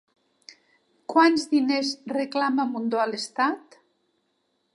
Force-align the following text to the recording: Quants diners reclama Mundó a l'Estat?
Quants 1.13 1.45
diners 1.53 1.93
reclama 2.17 2.67
Mundó 2.73 3.03
a 3.05 3.07
l'Estat? 3.13 3.79